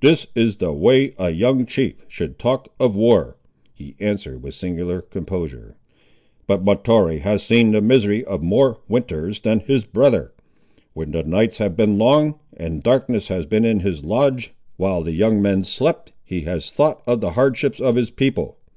[0.00, 3.36] "This is the way a young chief should talk of war,"
[3.72, 5.76] he answered with singular composure;
[6.48, 10.32] "but Mahtoree has seen the misery of more winters than his brother.
[10.92, 15.12] When the nights have been long, and darkness has been in his lodge, while the
[15.14, 18.58] young men slept, he has thought of the hardships of his people.